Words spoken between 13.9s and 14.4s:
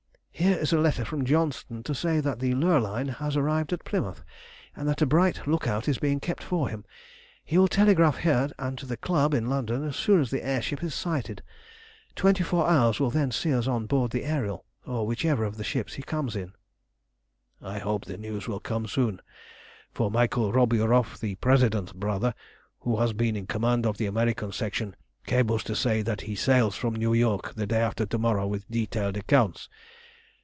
the